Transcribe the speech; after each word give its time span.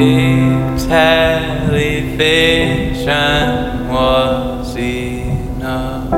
dreams 0.00 0.86
had 0.86 1.68
vision 2.16 3.88
was 3.88 4.74
enough. 4.76 6.10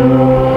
Música 0.00 0.49